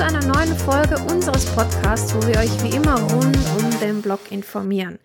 Zu 0.00 0.06
einer 0.06 0.24
neuen 0.24 0.56
Folge 0.56 0.96
unseres 1.12 1.44
Podcasts, 1.54 2.14
wo 2.14 2.26
wir 2.26 2.38
euch 2.38 2.62
wie 2.62 2.74
immer 2.74 2.98
rund 2.98 3.36
um 3.58 3.80
den 3.80 4.00
Blog 4.00 4.20
informieren. 4.30 4.98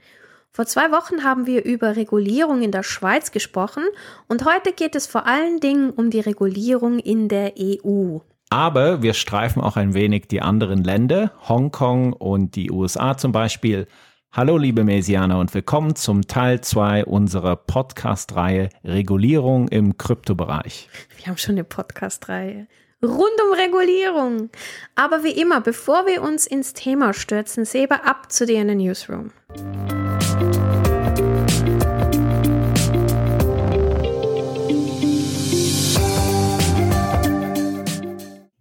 Vor 0.54 0.68
zwei 0.68 0.90
Wochen 0.90 1.26
haben 1.26 1.46
wir 1.46 1.66
über 1.66 1.98
Regulierung 1.98 2.62
in 2.62 2.72
der 2.72 2.84
Schweiz 2.84 3.32
gesprochen 3.32 3.84
und 4.30 4.46
heute 4.46 4.72
geht 4.72 4.96
es 4.96 5.06
vor 5.06 5.28
allen 5.28 5.60
Dingen 5.60 5.90
um 5.90 6.12
die 6.12 6.22
Regulierung 6.22 7.00
in 7.00 7.28
der 7.28 7.56
EU. 7.60 8.20
Aber 8.50 9.02
wir 9.02 9.14
streifen 9.14 9.62
auch 9.62 9.76
ein 9.76 9.94
wenig 9.94 10.30
die 10.30 10.42
anderen 10.42 10.82
Länder, 10.82 11.34
Hongkong 11.46 12.14
und 12.14 12.56
die 12.56 12.72
USA 12.72 13.18
zum 13.18 13.34
Beispiel. 13.34 13.88
Hallo 14.32 14.58
liebe 14.58 14.86
Mesianer 14.86 15.40
und 15.40 15.54
willkommen 15.54 15.98
zum 15.98 16.26
Teil 16.26 16.62
2 16.62 17.04
unserer 17.04 17.58
Podcast-Reihe 17.58 18.70
Regulierung 18.86 19.68
im 19.68 19.98
Kryptobereich. 19.98 20.88
Wir 21.18 21.26
haben 21.26 21.38
schon 21.38 21.56
eine 21.56 21.66
Podcast-Reihe 21.66 22.68
rund 23.06 23.42
um 23.48 23.54
Regulierung. 23.54 24.50
Aber 24.96 25.24
wie 25.24 25.32
immer, 25.32 25.62
bevor 25.62 26.06
wir 26.06 26.22
uns 26.22 26.46
ins 26.48 26.74
Thema 26.74 27.14
stürzen, 27.14 27.66
Seba 27.66 27.96
ab 28.04 28.32
zu 28.32 28.46
dir 28.46 28.62
in 28.62 28.68
den 28.68 28.78
Newsroom. 28.78 29.32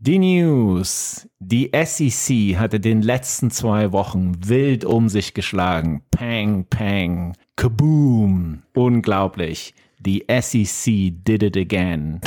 Die 0.06 0.19
News. 0.19 1.27
Die 1.39 1.70
SEC 1.75 2.58
hatte 2.58 2.79
den 2.79 3.01
letzten 3.01 3.51
zwei 3.51 3.91
Wochen 3.92 4.33
wild 4.47 4.84
um 4.84 5.08
sich 5.08 5.33
geschlagen. 5.33 6.03
Pang, 6.11 6.67
pang, 6.69 7.34
kaboom. 7.56 8.64
Unglaublich. 8.75 9.75
Die 10.01 10.27
SEC 10.29 11.14
did 11.25 11.42
it 11.42 11.56
again. 11.56 12.20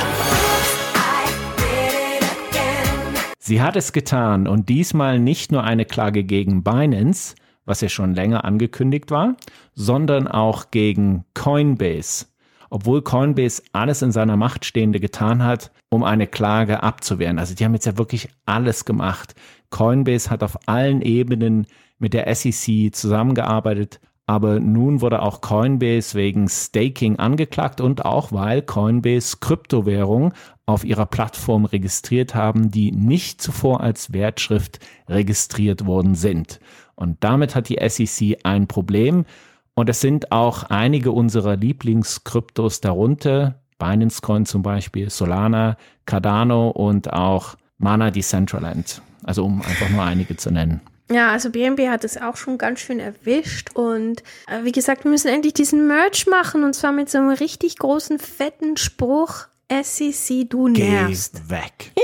Sie 3.48 3.62
hat 3.62 3.76
es 3.76 3.94
getan 3.94 4.46
und 4.46 4.68
diesmal 4.68 5.18
nicht 5.18 5.52
nur 5.52 5.64
eine 5.64 5.86
Klage 5.86 6.22
gegen 6.22 6.62
Binance, 6.62 7.34
was 7.64 7.80
ja 7.80 7.88
schon 7.88 8.12
länger 8.14 8.44
angekündigt 8.44 9.10
war, 9.10 9.36
sondern 9.74 10.28
auch 10.28 10.70
gegen 10.70 11.24
Coinbase 11.32 12.26
obwohl 12.70 13.00
Coinbase 13.00 13.62
alles 13.72 14.02
in 14.02 14.12
seiner 14.12 14.36
Macht 14.36 14.66
Stehende 14.66 15.00
getan 15.00 15.42
hat, 15.42 15.70
um 15.88 16.04
eine 16.04 16.26
Klage 16.26 16.82
abzuwehren. 16.82 17.38
Also 17.38 17.54
die 17.54 17.64
haben 17.64 17.72
jetzt 17.72 17.86
ja 17.86 17.96
wirklich 17.96 18.28
alles 18.44 18.84
gemacht. 18.84 19.34
Coinbase 19.70 20.28
hat 20.28 20.42
auf 20.42 20.58
allen 20.66 21.00
Ebenen 21.00 21.66
mit 21.98 22.12
der 22.12 22.34
SEC 22.34 22.94
zusammengearbeitet, 22.94 24.00
aber 24.26 24.60
nun 24.60 25.00
wurde 25.00 25.22
auch 25.22 25.40
Coinbase 25.40 26.14
wegen 26.14 26.46
Staking 26.50 27.18
angeklagt 27.18 27.80
und 27.80 28.04
auch 28.04 28.32
weil 28.32 28.60
Coinbase 28.60 29.38
Kryptowährungen 29.40 30.34
auf 30.68 30.84
ihrer 30.84 31.06
Plattform 31.06 31.64
registriert 31.64 32.34
haben, 32.34 32.70
die 32.70 32.92
nicht 32.92 33.40
zuvor 33.40 33.80
als 33.80 34.12
Wertschrift 34.12 34.80
registriert 35.08 35.86
worden 35.86 36.14
sind. 36.14 36.60
Und 36.94 37.24
damit 37.24 37.54
hat 37.54 37.70
die 37.70 37.78
SEC 37.88 38.40
ein 38.44 38.66
Problem. 38.66 39.24
Und 39.72 39.88
es 39.88 40.02
sind 40.02 40.30
auch 40.30 40.64
einige 40.64 41.12
unserer 41.12 41.56
Lieblingskryptos 41.56 42.82
darunter, 42.82 43.62
Binance 43.78 44.20
Coin 44.20 44.44
zum 44.44 44.62
Beispiel, 44.62 45.08
Solana, 45.08 45.78
Cardano 46.04 46.68
und 46.68 47.12
auch 47.14 47.54
Mana 47.78 48.10
Decentraland. 48.10 49.00
Also 49.24 49.46
um 49.46 49.62
einfach 49.62 49.88
nur 49.88 50.02
einige 50.02 50.36
zu 50.36 50.50
nennen. 50.50 50.82
Ja, 51.10 51.30
also 51.30 51.48
BNB 51.48 51.88
hat 51.88 52.04
es 52.04 52.20
auch 52.20 52.36
schon 52.36 52.58
ganz 52.58 52.80
schön 52.80 53.00
erwischt 53.00 53.70
und 53.72 54.22
äh, 54.46 54.64
wie 54.64 54.72
gesagt, 54.72 55.04
wir 55.04 55.10
müssen 55.10 55.28
endlich 55.28 55.54
diesen 55.54 55.86
Merch 55.86 56.26
machen 56.26 56.64
und 56.64 56.74
zwar 56.74 56.92
mit 56.92 57.08
so 57.08 57.16
einem 57.16 57.30
richtig 57.30 57.78
großen, 57.78 58.18
fetten 58.18 58.76
Spruch. 58.76 59.46
SEC, 59.70 60.48
du 60.48 60.68
nervst. 60.68 61.42
Geh 61.48 61.50
weg. 61.54 61.92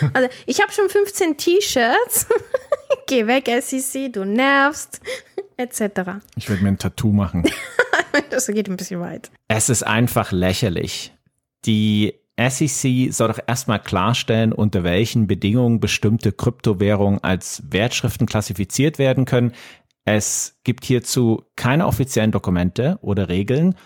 Ja, 0.00 0.10
also 0.12 0.28
ich 0.46 0.60
habe 0.60 0.72
schon 0.72 0.88
15 0.88 1.36
T-Shirts. 1.36 2.26
Geh 3.06 3.26
weg, 3.26 3.48
SEC, 3.62 4.12
du 4.12 4.24
nervst 4.24 5.00
etc. 5.56 6.22
Ich 6.36 6.48
würde 6.48 6.62
mir 6.62 6.70
ein 6.70 6.78
Tattoo 6.78 7.12
machen. 7.12 7.44
das 8.30 8.46
geht 8.48 8.68
ein 8.68 8.76
bisschen 8.76 9.00
weit. 9.00 9.30
Es 9.48 9.68
ist 9.68 9.82
einfach 9.84 10.32
lächerlich. 10.32 11.12
Die 11.66 12.14
SEC 12.38 13.12
soll 13.12 13.28
doch 13.28 13.40
erstmal 13.46 13.80
klarstellen, 13.80 14.52
unter 14.52 14.82
welchen 14.82 15.26
Bedingungen 15.26 15.80
bestimmte 15.80 16.32
Kryptowährungen 16.32 17.22
als 17.22 17.62
Wertschriften 17.70 18.26
klassifiziert 18.26 18.98
werden 18.98 19.26
können. 19.26 19.52
Es 20.04 20.58
gibt 20.64 20.84
hierzu 20.84 21.44
keine 21.56 21.86
offiziellen 21.86 22.32
Dokumente 22.32 22.98
oder 23.02 23.28
Regeln 23.28 23.76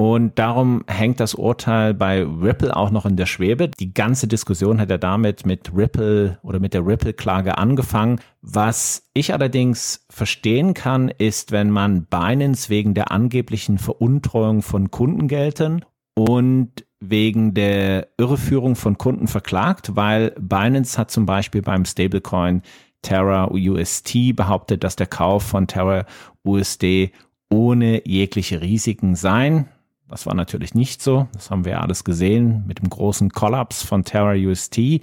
und 0.00 0.38
darum 0.38 0.82
hängt 0.86 1.20
das 1.20 1.34
Urteil 1.34 1.92
bei 1.92 2.22
Ripple 2.22 2.74
auch 2.74 2.90
noch 2.90 3.04
in 3.04 3.16
der 3.16 3.26
Schwebe. 3.26 3.68
Die 3.68 3.92
ganze 3.92 4.26
Diskussion 4.28 4.80
hat 4.80 4.88
ja 4.88 4.96
damit 4.96 5.44
mit 5.44 5.72
Ripple 5.76 6.38
oder 6.42 6.58
mit 6.58 6.72
der 6.72 6.86
Ripple-Klage 6.86 7.58
angefangen. 7.58 8.18
Was 8.40 9.10
ich 9.12 9.34
allerdings 9.34 10.06
verstehen 10.08 10.72
kann, 10.72 11.10
ist, 11.10 11.52
wenn 11.52 11.68
man 11.68 12.06
Binance 12.06 12.70
wegen 12.70 12.94
der 12.94 13.12
angeblichen 13.12 13.76
Veruntreuung 13.76 14.62
von 14.62 14.90
Kundengeldern 14.90 15.84
und 16.14 16.86
wegen 17.00 17.52
der 17.52 18.08
Irreführung 18.16 18.76
von 18.76 18.96
Kunden 18.96 19.28
verklagt, 19.28 19.96
weil 19.96 20.30
Binance 20.40 20.96
hat 20.96 21.10
zum 21.10 21.26
Beispiel 21.26 21.60
beim 21.60 21.84
Stablecoin 21.84 22.62
Terra 23.02 23.50
UST 23.50 24.34
behauptet, 24.34 24.82
dass 24.82 24.96
der 24.96 25.08
Kauf 25.08 25.42
von 25.42 25.66
Terra 25.66 26.06
USD 26.42 27.12
ohne 27.50 28.08
jegliche 28.08 28.62
Risiken 28.62 29.14
sein 29.14 29.68
das 30.10 30.26
war 30.26 30.34
natürlich 30.34 30.74
nicht 30.74 31.02
so. 31.02 31.28
Das 31.32 31.50
haben 31.50 31.64
wir 31.64 31.80
alles 31.80 32.04
gesehen 32.04 32.64
mit 32.66 32.80
dem 32.80 32.90
großen 32.90 33.30
Kollaps 33.30 33.82
von 33.82 34.04
Terra 34.04 34.34
UST. 34.34 35.00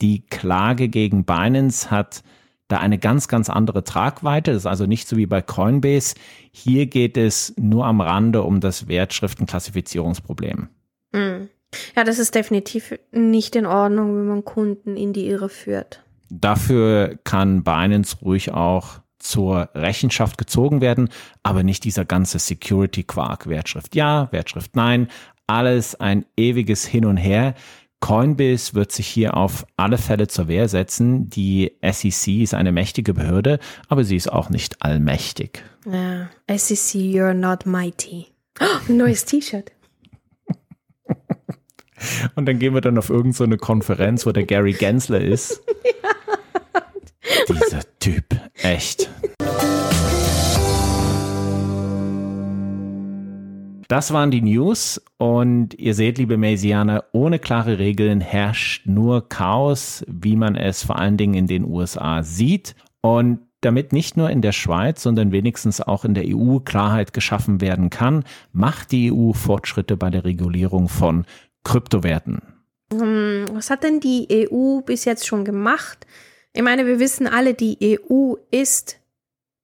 Die 0.00 0.26
Klage 0.28 0.88
gegen 0.88 1.24
Binance 1.24 1.90
hat 1.90 2.22
da 2.68 2.78
eine 2.78 2.98
ganz, 2.98 3.28
ganz 3.28 3.50
andere 3.50 3.84
Tragweite. 3.84 4.52
Das 4.52 4.62
ist 4.62 4.66
also 4.66 4.86
nicht 4.86 5.08
so 5.08 5.16
wie 5.16 5.26
bei 5.26 5.42
Coinbase. 5.42 6.14
Hier 6.52 6.86
geht 6.86 7.16
es 7.16 7.54
nur 7.58 7.86
am 7.86 8.00
Rande 8.00 8.42
um 8.42 8.60
das 8.60 8.86
Wertschriftenklassifizierungsproblem. 8.86 10.68
Mhm. 11.12 11.48
Ja, 11.96 12.04
das 12.04 12.18
ist 12.18 12.34
definitiv 12.34 12.98
nicht 13.12 13.56
in 13.56 13.66
Ordnung, 13.66 14.16
wenn 14.16 14.26
man 14.26 14.44
Kunden 14.44 14.96
in 14.96 15.12
die 15.12 15.26
Irre 15.26 15.48
führt. 15.48 16.02
Dafür 16.28 17.18
kann 17.24 17.64
Binance 17.64 18.16
ruhig 18.22 18.52
auch 18.52 19.00
zur 19.20 19.68
Rechenschaft 19.74 20.38
gezogen 20.38 20.80
werden, 20.80 21.08
aber 21.42 21.62
nicht 21.62 21.84
dieser 21.84 22.04
ganze 22.04 22.38
Security-Quark. 22.38 23.48
Wertschrift 23.48 23.94
ja, 23.94 24.28
Wertschrift 24.32 24.74
nein, 24.74 25.08
alles 25.46 25.94
ein 25.94 26.26
ewiges 26.36 26.84
Hin 26.86 27.04
und 27.04 27.16
Her. 27.16 27.54
Coinbase 28.00 28.74
wird 28.74 28.92
sich 28.92 29.06
hier 29.06 29.36
auf 29.36 29.66
alle 29.76 29.98
Fälle 29.98 30.26
zur 30.26 30.48
Wehr 30.48 30.68
setzen. 30.68 31.28
Die 31.28 31.72
SEC 31.82 32.40
ist 32.40 32.54
eine 32.54 32.72
mächtige 32.72 33.14
Behörde, 33.14 33.58
aber 33.88 34.04
sie 34.04 34.16
ist 34.16 34.32
auch 34.32 34.48
nicht 34.48 34.82
allmächtig. 34.82 35.62
Ja, 35.84 36.30
SEC, 36.48 37.00
you're 37.00 37.34
not 37.34 37.66
mighty. 37.66 38.26
Oh, 38.60 38.92
neues 38.92 39.26
T-Shirt. 39.26 39.70
Und 42.34 42.46
dann 42.46 42.58
gehen 42.58 42.74
wir 42.74 42.80
dann 42.80 42.96
auf 42.96 43.10
irgendeine 43.10 43.54
so 43.54 43.58
Konferenz, 43.58 44.24
wo 44.24 44.32
der 44.32 44.44
Gary 44.44 44.72
Gensler 44.72 45.20
ist. 45.20 45.62
Dieser 47.48 47.82
Typ, 47.98 48.39
echt. 48.62 49.10
Das 53.88 54.12
waren 54.12 54.30
die 54.30 54.40
News 54.40 55.02
und 55.18 55.74
ihr 55.74 55.94
seht, 55.94 56.18
liebe 56.18 56.36
Mesianer, 56.36 57.06
ohne 57.10 57.40
klare 57.40 57.80
Regeln 57.80 58.20
herrscht 58.20 58.86
nur 58.86 59.28
Chaos, 59.28 60.04
wie 60.06 60.36
man 60.36 60.54
es 60.54 60.84
vor 60.84 60.96
allen 60.96 61.16
Dingen 61.16 61.34
in 61.34 61.46
den 61.48 61.64
USA 61.64 62.22
sieht. 62.22 62.76
Und 63.00 63.40
damit 63.62 63.92
nicht 63.92 64.16
nur 64.16 64.30
in 64.30 64.42
der 64.42 64.52
Schweiz, 64.52 65.02
sondern 65.02 65.32
wenigstens 65.32 65.80
auch 65.80 66.04
in 66.04 66.14
der 66.14 66.24
EU 66.28 66.60
Klarheit 66.60 67.12
geschaffen 67.12 67.60
werden 67.60 67.90
kann, 67.90 68.22
macht 68.52 68.92
die 68.92 69.12
EU 69.12 69.32
Fortschritte 69.32 69.96
bei 69.96 70.08
der 70.08 70.24
Regulierung 70.24 70.88
von 70.88 71.24
Kryptowerten. 71.64 72.42
Hm, 72.92 73.46
was 73.52 73.70
hat 73.70 73.82
denn 73.82 73.98
die 73.98 74.28
EU 74.30 74.80
bis 74.82 75.04
jetzt 75.04 75.26
schon 75.26 75.44
gemacht? 75.44 76.06
Ich 76.52 76.62
meine, 76.62 76.84
wir 76.86 76.98
wissen 76.98 77.26
alle, 77.26 77.54
die 77.54 77.78
EU 77.80 78.34
ist 78.50 79.00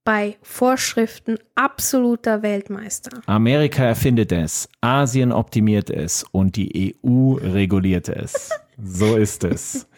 bei 0.04 0.36
Vorschriften 0.40 1.36
absoluter 1.56 2.42
Weltmeister. 2.42 3.22
Amerika 3.26 3.82
erfindet 3.82 4.30
es, 4.30 4.68
Asien 4.80 5.32
optimiert 5.32 5.90
es 5.90 6.24
und 6.30 6.54
die 6.54 6.96
EU 7.04 7.34
reguliert 7.34 8.08
es. 8.08 8.50
So 8.78 9.16
ist 9.16 9.42
es. 9.42 9.88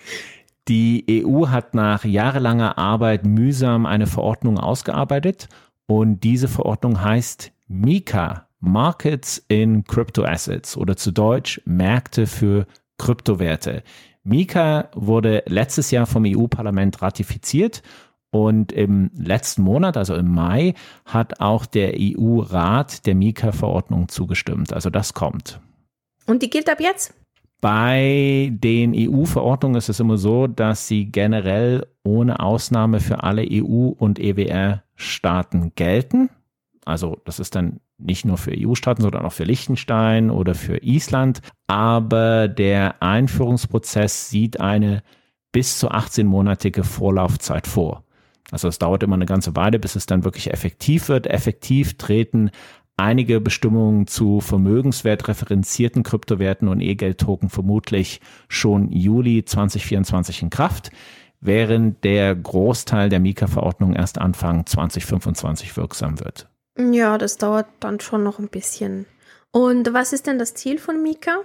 Die 0.69 1.25
EU 1.27 1.49
hat 1.49 1.75
nach 1.75 2.05
jahrelanger 2.05 2.79
Arbeit 2.79 3.27
mühsam 3.27 3.87
eine 3.87 4.07
Verordnung 4.07 4.57
ausgearbeitet 4.57 5.49
und 5.87 6.23
diese 6.23 6.47
Verordnung 6.47 7.03
heißt 7.03 7.51
MiCA, 7.67 8.47
Markets 8.61 9.45
in 9.49 9.83
Crypto 9.83 10.23
Assets 10.23 10.77
oder 10.77 10.97
zu 10.97 11.11
Deutsch 11.11 11.61
Märkte 11.65 12.29
für 12.29 12.69
Kryptowerte. 12.99 13.83
Mika 14.29 14.91
wurde 14.95 15.43
letztes 15.47 15.91
Jahr 15.91 16.07
vom 16.07 16.25
EU-Parlament 16.27 17.03
ratifiziert 17.03 17.83
und 18.31 18.73
im 18.73 19.11
letzten 19.15 19.63
Monat, 19.63 19.97
also 19.97 20.15
im 20.15 20.29
Mai, 20.33 20.75
hat 21.05 21.41
auch 21.41 21.65
der 21.65 21.95
EU-Rat 21.99 23.07
der 23.07 23.15
Mika-Verordnung 23.15 24.09
zugestimmt. 24.09 24.73
Also 24.73 24.91
das 24.91 25.15
kommt. 25.15 25.61
Und 26.27 26.43
die 26.43 26.51
gilt 26.51 26.69
ab 26.69 26.81
jetzt? 26.81 27.15
Bei 27.61 28.51
den 28.53 28.95
EU-Verordnungen 28.95 29.77
ist 29.77 29.89
es 29.89 29.99
immer 29.99 30.19
so, 30.19 30.47
dass 30.47 30.87
sie 30.87 31.07
generell 31.07 31.87
ohne 32.05 32.39
Ausnahme 32.39 33.01
für 33.01 33.25
alle 33.25 33.43
EU- 33.51 33.95
und 33.99 34.21
EWR-Staaten 34.21 35.73
gelten. 35.75 36.31
Also 36.85 37.19
das 37.25 37.41
ist 37.41 37.57
dann 37.57 37.81
nicht 37.99 38.25
nur 38.25 38.39
für 38.39 38.53
EU-Staaten, 38.57 39.03
sondern 39.03 39.25
auch 39.25 39.33
für 39.33 39.45
Liechtenstein 39.45 40.31
oder 40.31 40.55
für 40.55 40.83
Island. 40.83 41.41
Aber 41.67 42.49
der 42.49 43.03
Einführungsprozess 43.03 44.31
sieht 44.31 44.61
eine 44.61 45.03
bis 45.53 45.79
zu 45.79 45.91
18-monatige 45.91 46.85
Vorlaufzeit 46.85 47.67
vor. 47.67 48.05
Also 48.51 48.69
es 48.69 48.79
dauert 48.79 49.03
immer 49.03 49.17
eine 49.17 49.27
ganze 49.27 49.57
Weile, 49.57 49.79
bis 49.79 49.97
es 49.97 50.07
dann 50.07 50.25
wirklich 50.25 50.53
effektiv 50.53 51.09
wird. 51.09 51.27
Effektiv 51.27 51.99
treten 51.99 52.51
einige 52.97 53.41
Bestimmungen 53.41 54.07
zu 54.07 54.41
vermögenswertreferenzierten 54.41 56.03
Kryptowerten 56.03 56.69
und 56.69 56.81
E-Geld-Token 56.81 57.49
vermutlich 57.51 58.21
schon 58.49 58.91
Juli 58.91 59.45
2024 59.45 60.43
in 60.43 60.51
Kraft, 60.51 60.91
während 61.41 62.03
der 62.05 62.35
Großteil 62.35 63.09
der 63.09 63.21
Mika-Verordnung 63.21 63.95
erst 63.95 64.19
Anfang 64.19 64.67
2025 64.67 65.77
wirksam 65.77 66.19
wird. 66.21 66.49
Ja, 66.79 67.19
das 67.19 67.37
dauert 67.37 67.67
dann 67.81 68.01
schon 68.01 68.23
noch 68.23 68.39
ein 68.39 68.49
bisschen. 68.49 69.07
Und 69.51 69.93
was 69.93 70.13
ist 70.13 70.27
denn 70.27 70.39
das 70.39 70.55
Ziel 70.55 70.79
von 70.79 71.03
Mika? 71.03 71.39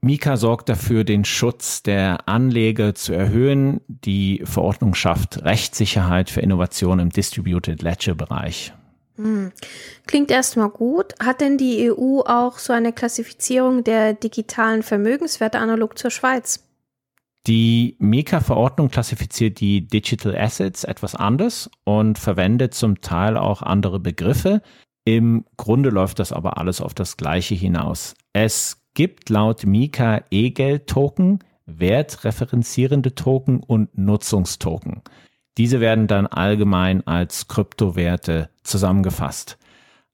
Mika 0.00 0.36
sorgt 0.36 0.68
dafür, 0.68 1.04
den 1.04 1.24
Schutz 1.24 1.82
der 1.82 2.28
Anleger 2.28 2.94
zu 2.94 3.12
erhöhen. 3.12 3.80
Die 3.88 4.42
Verordnung 4.44 4.94
schafft 4.94 5.44
Rechtssicherheit 5.44 6.30
für 6.30 6.40
Innovation 6.40 6.98
im 6.98 7.10
Distributed 7.10 7.82
Ledger 7.82 8.14
Bereich. 8.14 8.72
Hm. 9.16 9.52
Klingt 10.06 10.30
erstmal 10.30 10.68
gut. 10.68 11.14
Hat 11.18 11.40
denn 11.40 11.56
die 11.56 11.90
EU 11.90 12.20
auch 12.20 12.58
so 12.58 12.72
eine 12.72 12.92
Klassifizierung 12.92 13.82
der 13.82 14.12
digitalen 14.12 14.82
Vermögenswerte 14.82 15.58
analog 15.58 15.98
zur 15.98 16.10
Schweiz? 16.10 16.65
Die 17.46 17.96
Mika-Verordnung 18.00 18.88
klassifiziert 18.88 19.60
die 19.60 19.86
Digital 19.86 20.36
Assets 20.36 20.82
etwas 20.82 21.14
anders 21.14 21.70
und 21.84 22.18
verwendet 22.18 22.74
zum 22.74 23.00
Teil 23.00 23.36
auch 23.36 23.62
andere 23.62 24.00
Begriffe. 24.00 24.62
Im 25.04 25.44
Grunde 25.56 25.90
läuft 25.90 26.18
das 26.18 26.32
aber 26.32 26.58
alles 26.58 26.80
auf 26.80 26.92
das 26.92 27.16
Gleiche 27.16 27.54
hinaus. 27.54 28.14
Es 28.32 28.82
gibt 28.94 29.30
laut 29.30 29.64
Mika 29.64 30.24
E-Geld-Token, 30.32 31.38
wertreferenzierende 31.66 33.14
Token 33.14 33.60
und 33.60 33.96
Nutzungstoken. 33.96 35.02
Diese 35.56 35.78
werden 35.78 36.08
dann 36.08 36.26
allgemein 36.26 37.06
als 37.06 37.46
Kryptowerte 37.46 38.50
zusammengefasst. 38.64 39.56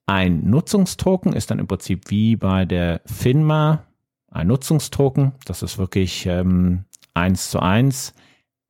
Ein 0.05 0.51
Nutzungstoken 0.51 1.33
ist 1.33 1.51
dann 1.51 1.59
im 1.59 1.67
Prinzip 1.67 2.11
wie 2.11 2.37
bei 2.37 2.67
der 2.67 3.01
FINMA 3.07 3.85
ein 4.31 4.47
Nutzungstoken. 4.49 5.33
Das 5.47 5.63
ist 5.63 5.79
wirklich 5.79 6.27
ähm, 6.27 6.85
eins 7.15 7.51
zu 7.51 7.61
eins. 7.61 8.15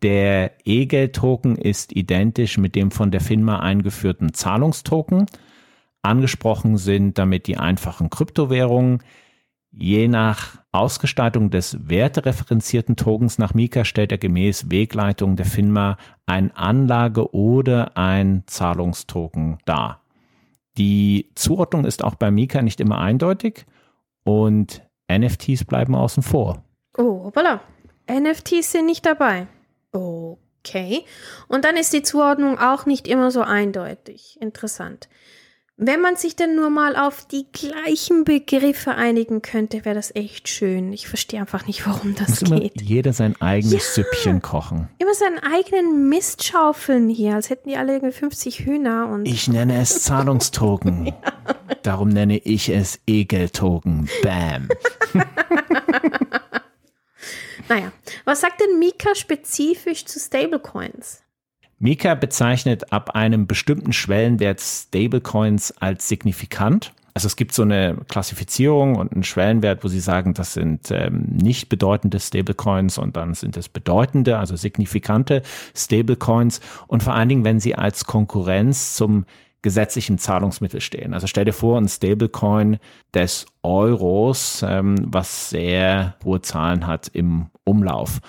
Der 0.03 0.53
E-Geld-Token 0.65 1.57
ist 1.57 1.95
identisch 1.95 2.59
mit 2.59 2.75
dem 2.75 2.91
von 2.91 3.11
der 3.11 3.21
FINMA 3.21 3.61
eingeführten 3.61 4.35
Zahlungstoken. 4.35 5.27
Angesprochen 6.03 6.77
sind 6.77 7.19
damit 7.19 7.47
die 7.47 7.57
einfachen 7.57 8.11
Kryptowährungen. 8.11 9.03
Je 9.71 10.09
nach 10.09 10.59
Ausgestaltung 10.73 11.51
des 11.51 11.89
wertereferenzierten 11.89 12.97
Tokens 12.97 13.39
nach 13.39 13.55
Mika 13.55 13.85
stellt 13.85 14.11
er 14.11 14.19
gemäß 14.19 14.71
Wegleitung 14.71 15.37
der 15.37 15.47
FINMA 15.47 15.97
ein 16.27 16.51
Anlage- 16.57 17.33
oder 17.35 17.97
ein 17.97 18.43
Zahlungstoken 18.47 19.59
dar. 19.65 20.03
Die 20.79 21.31
Zuordnung 21.35 21.85
ist 21.85 22.03
auch 22.03 22.17
bei 22.17 22.31
Mika 22.31 22.63
nicht 22.63 22.81
immer 22.81 22.99
eindeutig 22.99 23.67
und 24.25 24.83
NFTs 25.11 25.65
bleiben 25.65 25.95
außen 25.95 26.23
vor. 26.23 26.65
Oh, 26.97 27.31
voilà. 27.35 27.61
NFTs 28.13 28.73
sind 28.73 28.87
nicht 28.87 29.07
dabei. 29.07 29.47
Okay. 29.93 31.05
Und 31.49 31.65
dann 31.65 31.77
ist 31.77 31.93
die 31.93 32.03
Zuordnung 32.03 32.59
auch 32.59 32.87
nicht 32.87 33.09
immer 33.09 33.31
so 33.31 33.43
eindeutig. 33.43 34.39
Interessant. 34.41 35.09
Wenn 35.85 36.01
man 36.01 36.17
sich 36.17 36.37
denn 36.37 36.55
nur 36.55 36.71
mal 36.71 36.97
auf 36.97 37.27
die 37.27 37.47
gleichen 37.51 38.25
Begriffe 38.25 38.95
einigen 38.95 39.43
könnte, 39.43 39.85
wäre 39.85 39.97
das 39.97 40.15
echt 40.15 40.49
schön. 40.49 40.93
Ich 40.93 41.09
verstehe 41.09 41.41
einfach 41.41 41.67
nicht, 41.67 41.87
warum 41.87 42.15
das 42.15 42.43
Muss 42.43 42.61
geht. 42.61 42.83
jeder 42.83 43.13
sein 43.13 43.35
eigenes 43.41 43.97
ja, 43.97 44.05
Süppchen 44.05 44.43
kochen. 44.43 44.89
Immer 44.99 45.15
seinen 45.15 45.41
eigenen 45.41 46.09
Mist 46.09 46.45
schaufeln 46.45 47.09
hier, 47.09 47.35
als 47.35 47.51
hätten 47.51 47.71
die 47.71 47.77
alle 47.77 47.95
irgendwie 47.95 48.13
50 48.13 48.61
Hühner 48.61 49.09
und. 49.09 49.27
Ich 49.27 49.49
nenne 49.49 49.81
es 49.81 50.03
Zahlungstoken. 50.03 51.07
ja. 51.07 51.15
Darum 51.83 52.11
nenne 52.11 52.39
ich 52.39 52.69
es 52.69 53.01
Egeltoken. 53.09 54.09
Bam. 54.23 54.69
naja, 57.73 57.93
was 58.25 58.41
sagt 58.41 58.61
denn 58.61 58.79
Mika 58.79 59.15
spezifisch 59.15 60.05
zu 60.05 60.19
Stablecoins? 60.19 61.23
Mika 61.79 62.15
bezeichnet 62.15 62.93
ab 62.93 63.15
einem 63.15 63.47
bestimmten 63.47 63.93
Schwellenwert 63.93 64.61
Stablecoins 64.61 65.73
als 65.79 66.07
signifikant. 66.07 66.93
Also 67.15 67.27
es 67.27 67.37
gibt 67.37 67.53
so 67.53 67.63
eine 67.63 67.97
Klassifizierung 68.09 68.97
und 68.97 69.13
einen 69.13 69.25
Schwellenwert, 69.25 69.85
wo 69.85 69.89
sie 69.89 70.01
sagen, 70.01 70.35
das 70.35 70.53
sind 70.55 70.91
ähm, 70.91 71.25
nicht 71.31 71.69
bedeutende 71.69 72.21
Stablecoins 72.21 72.99
und 72.99 73.17
dann 73.17 73.35
sind 73.35 73.57
es 73.57 73.69
bedeutende, 73.69 74.39
also 74.39 74.55
signifikante 74.57 75.43
Stablecoins 75.75 76.61
und 76.87 77.03
vor 77.03 77.15
allen 77.15 77.29
Dingen, 77.29 77.45
wenn 77.45 77.61
sie 77.61 77.75
als 77.75 78.05
Konkurrenz 78.05 78.95
zum 78.97 79.27
gesetzlichen 79.63 80.19
Zahlungsmittel 80.19 80.81
stehen. 80.81 81.15
Also 81.15 81.27
stell 81.27 81.45
dir 81.45 81.53
vor, 81.53 81.79
ein 81.79 81.89
Stablecoin 81.89 82.79
des 83.15 83.47
Euros, 83.63 84.65
ähm, 84.67 84.97
was 85.07 85.51
sehr 85.51 86.17
hohe 86.25 86.43
Zahlen 86.43 86.87
hat 86.87 87.09
im 87.13 87.47
Umlauf. 87.65 88.21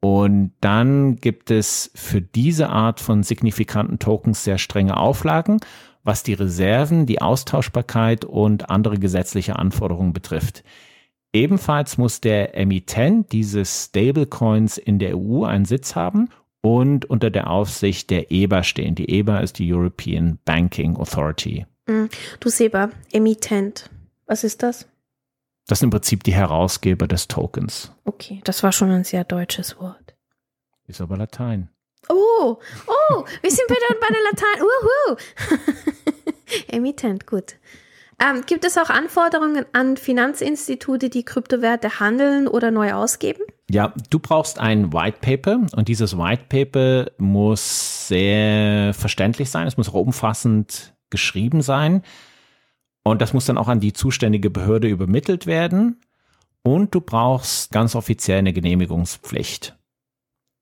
Und 0.00 0.52
dann 0.60 1.16
gibt 1.16 1.50
es 1.50 1.90
für 1.94 2.22
diese 2.22 2.70
Art 2.70 3.00
von 3.00 3.22
signifikanten 3.22 3.98
Tokens 3.98 4.44
sehr 4.44 4.58
strenge 4.58 4.96
Auflagen, 4.96 5.60
was 6.02 6.22
die 6.22 6.32
Reserven, 6.32 7.04
die 7.04 7.20
Austauschbarkeit 7.20 8.24
und 8.24 8.70
andere 8.70 8.98
gesetzliche 8.98 9.56
Anforderungen 9.56 10.14
betrifft. 10.14 10.64
Ebenfalls 11.32 11.98
muss 11.98 12.20
der 12.20 12.56
Emittent 12.56 13.32
dieses 13.32 13.86
Stablecoins 13.86 14.78
in 14.78 14.98
der 14.98 15.16
EU 15.16 15.44
einen 15.44 15.64
Sitz 15.66 15.94
haben 15.94 16.30
und 16.62 17.04
unter 17.04 17.30
der 17.30 17.50
Aufsicht 17.50 18.10
der 18.10 18.32
EBA 18.32 18.62
stehen. 18.64 18.94
Die 18.94 19.10
EBA 19.10 19.38
ist 19.38 19.58
die 19.58 19.72
European 19.72 20.38
Banking 20.44 20.96
Authority. 20.96 21.66
Hm. 21.86 22.08
Du 22.40 22.48
Seba, 22.48 22.90
Emittent. 23.12 23.90
Was 24.26 24.44
ist 24.44 24.62
das? 24.62 24.88
Das 25.70 25.78
sind 25.78 25.86
im 25.86 25.90
Prinzip 25.92 26.24
die 26.24 26.34
Herausgeber 26.34 27.06
des 27.06 27.28
Tokens. 27.28 27.92
Okay, 28.04 28.40
das 28.42 28.64
war 28.64 28.72
schon 28.72 28.90
ein 28.90 29.04
sehr 29.04 29.22
deutsches 29.22 29.78
Wort. 29.78 30.16
Ist 30.88 31.00
aber 31.00 31.16
Latein. 31.16 31.68
Oh, 32.08 32.58
oh, 32.88 33.24
wir 33.40 33.50
sind 33.52 33.70
wieder 33.70 34.00
bei 34.00 34.08
der 34.08 34.22
Latein. 34.32 34.62
Uhu. 34.66 35.16
Emittent, 36.76 37.24
gut. 37.28 37.54
Ähm, 38.18 38.42
gibt 38.46 38.64
es 38.64 38.76
auch 38.78 38.90
Anforderungen 38.90 39.64
an 39.72 39.96
Finanzinstitute, 39.96 41.08
die 41.08 41.24
Kryptowerte 41.24 42.00
handeln 42.00 42.48
oder 42.48 42.72
neu 42.72 42.92
ausgeben? 42.92 43.44
Ja, 43.70 43.94
du 44.10 44.18
brauchst 44.18 44.58
ein 44.58 44.92
White 44.92 45.18
Paper 45.20 45.60
und 45.76 45.86
dieses 45.86 46.18
White 46.18 46.46
Paper 46.48 47.12
muss 47.18 48.08
sehr 48.08 48.92
verständlich 48.92 49.50
sein. 49.50 49.68
Es 49.68 49.76
muss 49.76 49.88
auch 49.88 49.94
umfassend 49.94 50.94
geschrieben 51.10 51.62
sein. 51.62 52.02
Und 53.10 53.20
das 53.20 53.32
muss 53.32 53.44
dann 53.44 53.58
auch 53.58 53.68
an 53.68 53.80
die 53.80 53.92
zuständige 53.92 54.50
Behörde 54.50 54.88
übermittelt 54.88 55.46
werden. 55.46 56.00
Und 56.62 56.94
du 56.94 57.00
brauchst 57.00 57.72
ganz 57.72 57.96
offiziell 57.96 58.38
eine 58.38 58.52
Genehmigungspflicht. 58.52 59.76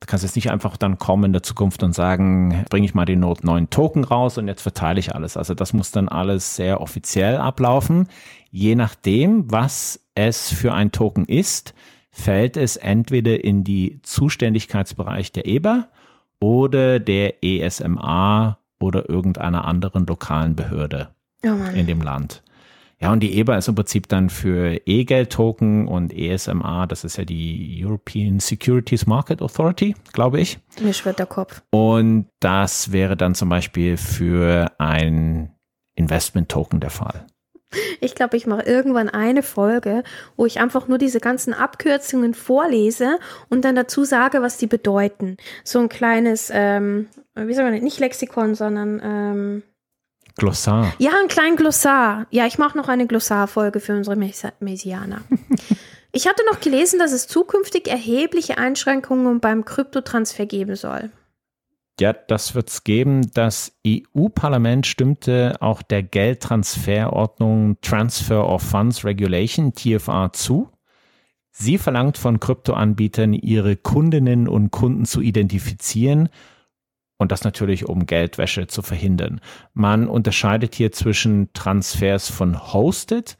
Du 0.00 0.06
kannst 0.06 0.22
jetzt 0.24 0.36
nicht 0.36 0.50
einfach 0.50 0.76
dann 0.76 0.98
kommen 0.98 1.24
in 1.24 1.32
der 1.32 1.42
Zukunft 1.42 1.82
und 1.82 1.92
sagen, 1.92 2.64
bringe 2.70 2.86
ich 2.86 2.94
mal 2.94 3.04
den 3.04 3.20
Note 3.20 3.44
9 3.44 3.68
Token 3.68 4.04
raus 4.04 4.38
und 4.38 4.46
jetzt 4.46 4.62
verteile 4.62 5.00
ich 5.00 5.14
alles. 5.14 5.36
Also 5.36 5.54
das 5.54 5.72
muss 5.72 5.90
dann 5.90 6.08
alles 6.08 6.56
sehr 6.56 6.80
offiziell 6.80 7.36
ablaufen. 7.36 8.08
Je 8.50 8.76
nachdem, 8.76 9.50
was 9.50 10.00
es 10.14 10.52
für 10.52 10.72
ein 10.72 10.92
Token 10.92 11.24
ist, 11.24 11.74
fällt 12.12 12.56
es 12.56 12.76
entweder 12.76 13.42
in 13.42 13.64
die 13.64 14.00
Zuständigkeitsbereich 14.02 15.32
der 15.32 15.46
EBA 15.46 15.88
oder 16.40 17.00
der 17.00 17.42
ESMA 17.44 18.58
oder 18.80 19.10
irgendeiner 19.10 19.64
anderen 19.64 20.06
lokalen 20.06 20.54
Behörde 20.54 21.10
oh 21.44 21.74
in 21.74 21.86
dem 21.86 22.00
Land. 22.02 22.42
Ja, 23.00 23.12
und 23.12 23.20
die 23.20 23.38
EBA 23.38 23.58
ist 23.58 23.68
im 23.68 23.76
Prinzip 23.76 24.08
dann 24.08 24.28
für 24.28 24.80
E-Geld-Token 24.84 25.86
und 25.86 26.12
ESMA, 26.12 26.86
das 26.86 27.04
ist 27.04 27.16
ja 27.16 27.24
die 27.24 27.80
European 27.84 28.40
Securities 28.40 29.06
Market 29.06 29.40
Authority, 29.40 29.94
glaube 30.12 30.40
ich. 30.40 30.58
Mir 30.80 30.92
schwirrt 30.92 31.20
der 31.20 31.26
Kopf. 31.26 31.62
Und 31.70 32.26
das 32.40 32.90
wäre 32.90 33.16
dann 33.16 33.36
zum 33.36 33.48
Beispiel 33.50 33.96
für 33.96 34.72
ein 34.78 35.54
Investment-Token 35.94 36.80
der 36.80 36.90
Fall. 36.90 37.26
Ich 38.00 38.14
glaube, 38.14 38.36
ich 38.36 38.46
mache 38.46 38.62
irgendwann 38.62 39.08
eine 39.08 39.42
Folge, 39.42 40.02
wo 40.36 40.46
ich 40.46 40.58
einfach 40.58 40.88
nur 40.88 40.98
diese 40.98 41.20
ganzen 41.20 41.52
Abkürzungen 41.52 42.34
vorlese 42.34 43.18
und 43.50 43.64
dann 43.64 43.76
dazu 43.76 44.04
sage, 44.04 44.42
was 44.42 44.56
die 44.56 44.66
bedeuten. 44.66 45.36
So 45.64 45.78
ein 45.78 45.88
kleines, 45.88 46.50
ähm, 46.52 47.08
wie 47.36 47.52
soll 47.52 47.64
man 47.64 47.74
nicht, 47.74 47.84
nicht 47.84 48.00
Lexikon, 48.00 48.54
sondern 48.54 49.00
ähm, 49.04 49.62
Glossar. 50.38 50.94
Ja, 50.98 51.10
ein 51.20 51.28
kleines 51.28 51.58
Glossar. 51.58 52.26
Ja, 52.30 52.46
ich 52.46 52.56
mache 52.58 52.78
noch 52.78 52.88
eine 52.88 53.06
Glossarfolge 53.06 53.80
für 53.80 53.94
unsere 53.94 54.16
Messianer. 54.16 55.20
Ich 56.10 56.26
hatte 56.26 56.42
noch 56.50 56.60
gelesen, 56.60 56.98
dass 56.98 57.12
es 57.12 57.28
zukünftig 57.28 57.86
erhebliche 57.86 58.56
Einschränkungen 58.56 59.40
beim 59.40 59.66
Kryptotransfer 59.66 60.46
geben 60.46 60.74
soll. 60.74 61.10
Ja, 62.00 62.12
das 62.12 62.54
wird 62.54 62.70
es 62.70 62.82
geben. 62.82 63.30
Das 63.34 63.78
EU-Parlament 63.86 64.86
stimmte 64.86 65.56
auch 65.60 65.82
der 65.82 66.02
Geldtransferordnung 66.02 67.76
Transfer 67.82 68.48
of 68.48 68.62
Funds 68.62 69.04
Regulation, 69.04 69.74
TFR, 69.74 70.32
zu. 70.32 70.70
Sie 71.50 71.76
verlangt 71.76 72.16
von 72.16 72.40
Kryptoanbietern, 72.40 73.34
ihre 73.34 73.76
Kundinnen 73.76 74.48
und 74.48 74.70
Kunden 74.70 75.04
zu 75.04 75.20
identifizieren 75.20 76.30
und 77.18 77.32
das 77.32 77.44
natürlich, 77.44 77.86
um 77.86 78.06
Geldwäsche 78.06 78.68
zu 78.68 78.82
verhindern. 78.82 79.40
Man 79.74 80.08
unterscheidet 80.08 80.74
hier 80.74 80.92
zwischen 80.92 81.52
Transfers 81.52 82.30
von 82.30 82.72
Hosted 82.72 83.36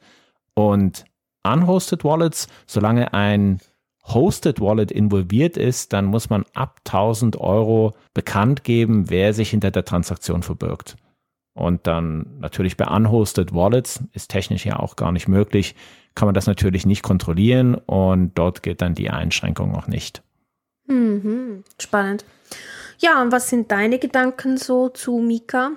und 0.53 1.05
Unhosted 1.43 2.03
Wallets. 2.03 2.47
Solange 2.67 3.13
ein 3.13 3.59
Hosted 4.03 4.59
Wallet 4.59 4.91
involviert 4.91 5.55
ist, 5.55 5.93
dann 5.93 6.05
muss 6.05 6.29
man 6.29 6.45
ab 6.53 6.79
1000 6.85 7.37
Euro 7.37 7.93
bekannt 8.13 8.63
geben, 8.63 9.09
wer 9.09 9.33
sich 9.33 9.49
hinter 9.49 9.71
der 9.71 9.85
Transaktion 9.85 10.43
verbirgt. 10.43 10.97
Und 11.53 11.87
dann 11.87 12.37
natürlich 12.39 12.77
bei 12.77 12.85
Unhosted 12.85 13.53
Wallets 13.53 14.03
ist 14.13 14.29
technisch 14.29 14.65
ja 14.65 14.77
auch 14.77 14.95
gar 14.95 15.11
nicht 15.11 15.27
möglich, 15.27 15.75
kann 16.15 16.27
man 16.27 16.35
das 16.35 16.47
natürlich 16.47 16.85
nicht 16.85 17.03
kontrollieren 17.03 17.75
und 17.75 18.37
dort 18.37 18.63
gilt 18.63 18.81
dann 18.81 18.95
die 18.95 19.09
Einschränkung 19.09 19.71
noch 19.71 19.87
nicht. 19.87 20.21
Mhm. 20.87 21.63
Spannend. 21.79 22.25
Ja, 22.99 23.21
und 23.21 23.31
was 23.31 23.49
sind 23.49 23.71
deine 23.71 23.97
Gedanken 23.97 24.57
so 24.57 24.89
zu 24.89 25.19
Mika? 25.19 25.71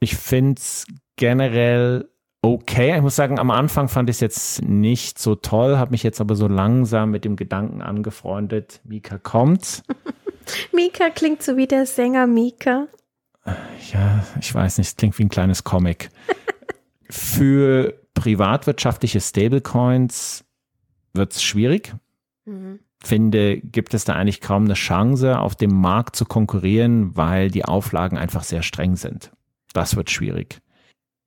Ich 0.00 0.16
finde 0.16 0.58
es 0.58 0.86
generell 1.16 2.08
okay. 2.42 2.96
Ich 2.96 3.02
muss 3.02 3.16
sagen, 3.16 3.38
am 3.38 3.50
Anfang 3.50 3.88
fand 3.88 4.10
ich 4.10 4.16
es 4.16 4.20
jetzt 4.20 4.62
nicht 4.62 5.18
so 5.18 5.34
toll, 5.36 5.78
habe 5.78 5.92
mich 5.92 6.02
jetzt 6.02 6.20
aber 6.20 6.34
so 6.34 6.48
langsam 6.48 7.10
mit 7.10 7.24
dem 7.24 7.36
Gedanken 7.36 7.80
angefreundet, 7.80 8.80
Mika 8.84 9.18
kommt. 9.18 9.82
Mika 10.72 11.10
klingt 11.10 11.42
so 11.42 11.56
wie 11.56 11.66
der 11.66 11.86
Sänger 11.86 12.26
Mika. 12.26 12.88
Ja, 13.92 14.24
ich 14.40 14.54
weiß 14.54 14.78
nicht, 14.78 14.88
es 14.88 14.96
klingt 14.96 15.18
wie 15.18 15.24
ein 15.24 15.30
kleines 15.30 15.64
Comic. 15.64 16.10
Für 17.10 17.94
privatwirtschaftliche 18.14 19.20
Stablecoins 19.20 20.44
wird 21.14 21.32
es 21.32 21.42
schwierig. 21.42 21.94
Mhm. 22.44 22.80
Finde, 23.02 23.58
gibt 23.58 23.94
es 23.94 24.04
da 24.04 24.14
eigentlich 24.14 24.40
kaum 24.40 24.64
eine 24.64 24.74
Chance, 24.74 25.38
auf 25.38 25.54
dem 25.54 25.72
Markt 25.72 26.16
zu 26.16 26.24
konkurrieren, 26.24 27.16
weil 27.16 27.50
die 27.50 27.64
Auflagen 27.64 28.18
einfach 28.18 28.42
sehr 28.42 28.62
streng 28.62 28.96
sind. 28.96 29.30
Das 29.72 29.94
wird 29.94 30.10
schwierig. 30.10 30.60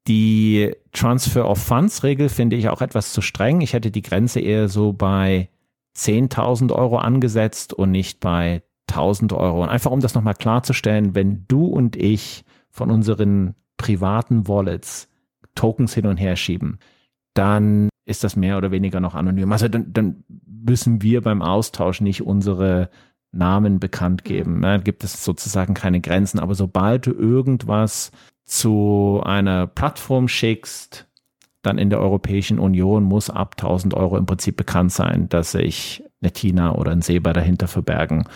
Die 0.07 0.73
Transfer 0.91 1.47
of 1.47 1.59
Funds 1.59 2.03
Regel 2.03 2.27
finde 2.27 2.55
ich 2.55 2.69
auch 2.69 2.81
etwas 2.81 3.13
zu 3.13 3.21
streng. 3.21 3.61
Ich 3.61 3.73
hätte 3.73 3.91
die 3.91 4.01
Grenze 4.01 4.39
eher 4.39 4.67
so 4.67 4.93
bei 4.93 5.49
10.000 5.95 6.73
Euro 6.73 6.97
angesetzt 6.97 7.73
und 7.73 7.91
nicht 7.91 8.19
bei 8.19 8.63
1.000 8.89 9.35
Euro. 9.35 9.63
Und 9.63 9.69
einfach 9.69 9.91
um 9.91 10.01
das 10.01 10.15
nochmal 10.15 10.33
klarzustellen, 10.33 11.15
wenn 11.15 11.45
du 11.47 11.65
und 11.65 11.95
ich 11.95 12.43
von 12.69 12.89
unseren 12.89 13.55
privaten 13.77 14.47
Wallets 14.47 15.07
Tokens 15.55 15.93
hin 15.93 16.07
und 16.07 16.17
her 16.17 16.35
schieben, 16.35 16.79
dann 17.33 17.89
ist 18.05 18.23
das 18.23 18.35
mehr 18.35 18.57
oder 18.57 18.71
weniger 18.71 18.99
noch 18.99 19.15
anonym. 19.15 19.51
Also 19.51 19.67
dann, 19.67 19.93
dann 19.93 20.23
müssen 20.45 21.01
wir 21.01 21.21
beim 21.21 21.41
Austausch 21.41 22.01
nicht 22.01 22.21
unsere 22.21 22.89
Namen 23.31 23.79
bekannt 23.79 24.23
geben. 24.23 24.61
Da 24.61 24.77
gibt 24.77 25.03
es 25.03 25.23
sozusagen 25.23 25.73
keine 25.73 26.01
Grenzen. 26.01 26.39
Aber 26.39 26.55
sobald 26.55 27.05
du 27.05 27.11
irgendwas 27.11 28.11
zu 28.43 29.21
einer 29.23 29.67
Plattform 29.67 30.27
schickst, 30.27 31.07
dann 31.61 31.77
in 31.77 31.89
der 31.89 31.99
Europäischen 31.99 32.59
Union 32.59 33.03
muss 33.03 33.29
ab 33.29 33.55
1000 33.57 33.93
Euro 33.93 34.17
im 34.17 34.25
Prinzip 34.25 34.57
bekannt 34.57 34.91
sein, 34.91 35.29
dass 35.29 35.51
sich 35.51 36.03
eine 36.21 36.31
Tina 36.31 36.75
oder 36.75 36.91
ein 36.91 37.01
Seba 37.01 37.33
dahinter 37.33 37.67
verbergen. 37.67 38.27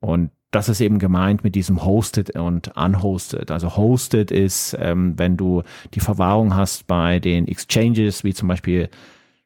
Und 0.00 0.30
das 0.52 0.68
ist 0.68 0.80
eben 0.80 0.98
gemeint 0.98 1.42
mit 1.42 1.54
diesem 1.54 1.84
Hosted 1.84 2.36
und 2.36 2.76
Unhosted. 2.76 3.50
Also 3.50 3.76
Hosted 3.76 4.30
ist, 4.30 4.76
ähm, 4.78 5.14
wenn 5.16 5.36
du 5.36 5.62
die 5.94 6.00
Verwahrung 6.00 6.54
hast 6.54 6.86
bei 6.86 7.18
den 7.18 7.48
Exchanges, 7.48 8.22
wie 8.22 8.34
zum 8.34 8.48
Beispiel 8.48 8.90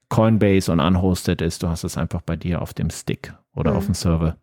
Coinbase 0.09 0.71
und 0.71 0.81
Unhosted 0.81 1.41
ist, 1.41 1.63
du 1.63 1.69
hast 1.69 1.85
es 1.85 1.97
einfach 1.97 2.23
bei 2.23 2.37
dir 2.37 2.61
auf 2.61 2.75
dem 2.75 2.91
Stick 2.91 3.33
oder 3.55 3.71
mhm. 3.71 3.77
auf 3.77 3.85
dem 3.87 3.95
Server. 3.95 4.37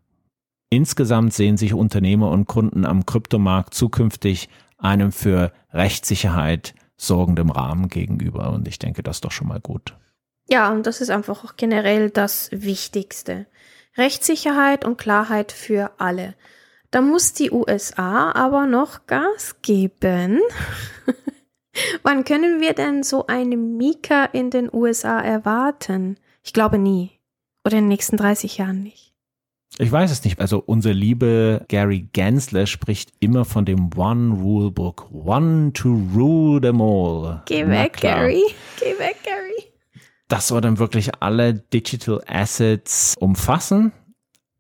Insgesamt 0.70 1.34
sehen 1.34 1.58
sich 1.58 1.74
Unternehmer 1.74 2.32
und 2.32 2.48
Kunden 2.48 2.86
am 2.86 3.06
Kryptomarkt 3.06 3.74
zukünftig 3.74 4.50
einem 4.78 5.12
für 5.12 5.52
Rechtssicherheit 5.72 6.74
sorgendem 6.96 7.50
Rahmen 7.50 7.90
gegenüber. 7.90 8.52
Und 8.52 8.68
ich 8.68 8.80
denke, 8.80 9.04
das 9.04 9.18
ist 9.18 9.26
doch 9.26 9.32
schon 9.32 9.50
mal 9.50 9.60
gut. 9.60 9.96
Ja, 10.50 10.72
und 10.72 10.88
das 10.88 11.02
ist 11.02 11.10
einfach 11.10 11.44
auch 11.44 11.58
generell 11.58 12.10
das 12.10 12.50
Wichtigste. 12.52 13.48
Rechtssicherheit 13.98 14.86
und 14.86 14.98
Klarheit 14.98 15.52
für 15.52 15.92
alle. 15.98 16.36
Da 16.92 17.02
muss 17.02 17.34
die 17.34 17.52
USA 17.52 18.32
aber 18.34 18.66
noch 18.66 19.08
Gas 19.08 19.56
geben. 19.62 20.42
Wann 22.04 22.24
können 22.24 22.62
wir 22.62 22.74
denn 22.74 23.04
so 23.04 23.26
eine 23.28 23.58
Mika 23.58 24.26
in 24.26 24.52
den 24.52 24.70
USA 24.72 25.20
erwarten? 25.20 26.18
Ich 26.44 26.54
glaube 26.54 26.78
nie. 26.78 27.12
Oder 27.66 27.78
in 27.78 27.86
den 27.86 27.90
nächsten 27.90 28.18
30 28.18 28.58
Jahren 28.58 28.84
nicht. 28.84 29.14
Ich 29.80 29.92
weiß 29.92 30.12
es 30.12 30.24
nicht. 30.24 30.40
Also 30.40 30.62
unser 30.64 30.94
liebe 30.94 31.66
Gary 31.68 32.08
Gensler 32.14 32.68
spricht 32.68 33.12
immer 33.20 33.44
von 33.44 33.66
dem 33.66 33.90
One 33.96 34.36
Rule 34.36 34.70
Book. 34.70 35.10
One 35.12 35.74
to 35.74 36.00
rule 36.14 36.62
them 36.62 36.80
all. 36.80 37.42
Geh 37.46 37.68
weg, 37.68 37.98
Gary. 37.98 38.44
Geh 38.80 39.00
weg, 39.00 39.18
Gary. 39.24 39.73
Das 40.34 40.48
soll 40.48 40.62
dann 40.62 40.80
wirklich 40.80 41.12
alle 41.20 41.54
Digital 41.54 42.24
Assets 42.26 43.14
umfassen. 43.20 43.92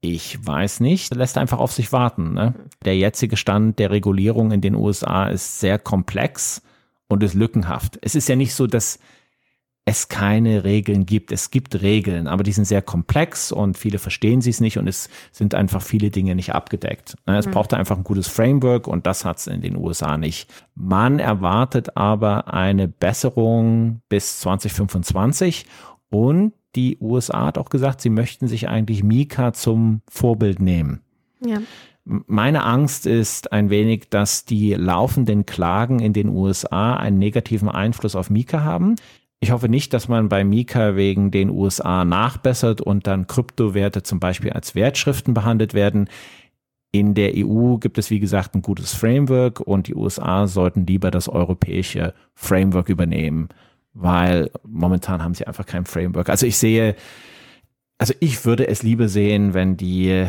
Ich 0.02 0.38
weiß 0.46 0.82
nicht, 0.82 1.16
lässt 1.16 1.36
einfach 1.40 1.58
auf 1.58 1.72
sich 1.72 1.92
warten. 1.92 2.36
Ne? 2.36 2.54
Der 2.86 2.96
jetzige 2.96 3.38
Stand 3.38 3.80
der 3.80 3.90
Regulierung 3.90 4.52
in 4.52 4.62
den 4.62 4.76
USA 4.76 5.26
ist 5.30 5.60
sehr 5.60 5.80
komplex 5.80 6.62
und 7.08 7.24
ist 7.24 7.34
lückenhaft. 7.34 7.98
Es 8.04 8.14
ist 8.14 8.30
ja 8.30 8.36
nicht 8.36 8.54
so, 8.54 8.68
dass 8.68 9.00
es 9.86 10.08
keine 10.08 10.64
Regeln 10.64 11.06
gibt. 11.06 11.32
Es 11.32 11.52
gibt 11.52 11.82
Regeln, 11.82 12.28
aber 12.28 12.44
die 12.44 12.54
sind 12.54 12.66
sehr 12.66 12.82
komplex 12.82 13.52
und 13.52 13.78
viele 13.78 14.00
verstehen 14.00 14.42
sie 14.42 14.50
es 14.50 14.62
nicht 14.62 14.78
und 14.78 14.88
es 14.88 15.10
sind 15.32 15.56
einfach 15.56 15.82
viele 15.82 16.10
Dinge 16.10 16.36
nicht 16.36 16.54
abgedeckt. 16.54 17.16
Ne, 17.26 17.38
es 17.38 17.48
mhm. 17.48 17.52
braucht 17.52 17.74
einfach 17.74 17.98
ein 17.98 18.06
gutes 18.06 18.28
Framework 18.28 18.88
und 18.88 19.06
das 19.06 19.26
hat 19.26 19.40
es 19.40 19.48
in 19.48 19.62
den 19.62 19.76
USA 19.76 20.18
nicht. 20.18 20.50
Man 20.76 21.20
erwartet 21.20 21.98
aber 21.98 22.54
eine 22.54 22.88
Besserung 22.88 24.02
bis 24.08 24.40
2025 24.40 25.66
und 26.10 26.54
die 26.76 26.98
USA 27.02 27.48
hat 27.48 27.58
auch 27.58 27.70
gesagt, 27.70 28.02
sie 28.02 28.10
möchten 28.10 28.48
sich 28.48 28.70
eigentlich 28.70 29.04
Mika 29.04 29.54
zum 29.54 30.02
Vorbild 30.10 30.60
nehmen. 30.60 31.02
Ja. 31.46 31.62
Meine 32.06 32.64
Angst 32.64 33.06
ist 33.06 33.52
ein 33.54 33.70
wenig, 33.70 34.10
dass 34.10 34.44
die 34.44 34.74
laufenden 34.74 35.46
Klagen 35.46 36.00
in 36.00 36.14
den 36.14 36.30
USA 36.30 36.96
einen 36.96 37.18
negativen 37.18 37.70
Einfluss 37.70 38.16
auf 38.16 38.30
Mika 38.30 38.64
haben. 38.64 38.96
Ich 39.44 39.52
hoffe 39.52 39.68
nicht, 39.68 39.94
dass 39.94 40.08
man 40.08 40.30
bei 40.30 40.46
Mika 40.46 40.96
wegen 40.96 41.30
den 41.30 41.50
USA 41.50 42.06
nachbessert 42.06 42.80
und 42.80 43.08
dann 43.08 43.28
Kryptowerte 43.28 44.02
zum 44.02 44.22
Beispiel 44.22 44.52
als 44.52 44.74
Wertschriften 44.74 45.34
behandelt 45.34 45.74
werden. 45.74 46.08
In 46.94 47.14
der 47.14 47.34
EU 47.36 47.76
gibt 47.76 47.98
es, 47.98 48.10
wie 48.10 48.22
gesagt, 48.22 48.56
ein 48.56 48.62
gutes 48.62 48.94
Framework 48.94 49.60
und 49.60 49.90
die 49.90 49.96
USA 49.96 50.48
sollten 50.48 50.86
lieber 50.86 51.12
das 51.12 51.28
europäische 51.28 52.14
Framework 52.36 52.88
übernehmen, 52.88 53.50
weil 53.94 54.50
momentan 54.66 55.22
haben 55.22 55.34
sie 55.34 55.46
einfach 55.46 55.66
kein 55.66 55.84
Framework. 55.84 56.30
Also 56.30 56.46
ich 56.46 56.58
sehe, 56.58 56.96
also 57.98 58.14
ich 58.22 58.46
würde 58.46 58.70
es 58.70 58.82
lieber 58.82 59.10
sehen, 59.10 59.54
wenn 59.54 59.76
die 59.76 60.26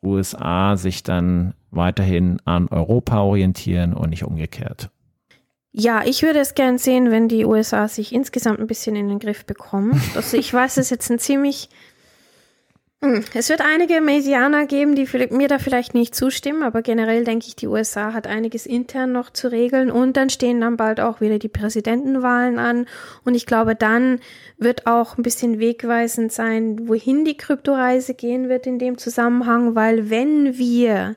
USA 0.00 0.76
sich 0.76 1.02
dann 1.02 1.54
weiterhin 1.72 2.38
an 2.44 2.68
Europa 2.68 3.20
orientieren 3.20 3.94
und 3.94 4.10
nicht 4.10 4.22
umgekehrt. 4.22 4.92
Ja, 5.80 6.02
ich 6.04 6.24
würde 6.24 6.40
es 6.40 6.56
gern 6.56 6.76
sehen, 6.76 7.12
wenn 7.12 7.28
die 7.28 7.44
USA 7.44 7.86
sich 7.86 8.12
insgesamt 8.12 8.58
ein 8.58 8.66
bisschen 8.66 8.96
in 8.96 9.08
den 9.08 9.20
Griff 9.20 9.44
bekommen. 9.44 10.00
Also 10.16 10.36
ich 10.36 10.52
weiß, 10.52 10.72
es 10.72 10.86
ist 10.86 10.90
jetzt 10.90 11.08
ein 11.08 11.20
ziemlich. 11.20 11.68
Hm, 13.00 13.22
es 13.32 13.48
wird 13.48 13.60
einige 13.60 14.00
Medianer 14.00 14.66
geben, 14.66 14.96
die 14.96 15.06
mir 15.30 15.46
da 15.46 15.60
vielleicht 15.60 15.94
nicht 15.94 16.16
zustimmen, 16.16 16.64
aber 16.64 16.82
generell 16.82 17.22
denke 17.22 17.46
ich, 17.46 17.54
die 17.54 17.68
USA 17.68 18.12
hat 18.12 18.26
einiges 18.26 18.66
intern 18.66 19.12
noch 19.12 19.30
zu 19.30 19.52
regeln 19.52 19.92
und 19.92 20.16
dann 20.16 20.30
stehen 20.30 20.60
dann 20.60 20.76
bald 20.76 20.98
auch 20.98 21.20
wieder 21.20 21.38
die 21.38 21.48
Präsidentenwahlen 21.48 22.58
an 22.58 22.86
und 23.24 23.36
ich 23.36 23.46
glaube, 23.46 23.76
dann 23.76 24.18
wird 24.56 24.88
auch 24.88 25.16
ein 25.16 25.22
bisschen 25.22 25.60
wegweisend 25.60 26.32
sein, 26.32 26.88
wohin 26.88 27.24
die 27.24 27.36
Kryptoreise 27.36 28.14
gehen 28.14 28.48
wird 28.48 28.66
in 28.66 28.80
dem 28.80 28.98
Zusammenhang, 28.98 29.76
weil 29.76 30.10
wenn 30.10 30.58
wir 30.58 31.14